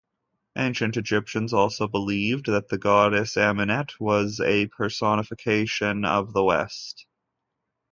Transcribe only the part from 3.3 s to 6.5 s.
Amunet was a personification of the